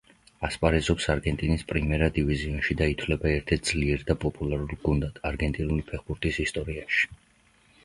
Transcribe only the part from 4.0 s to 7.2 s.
და პოპულარულ გუნდად არგენტინული ფეხბურთის ისტორიაში.